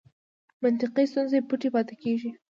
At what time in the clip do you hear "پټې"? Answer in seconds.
1.49-1.69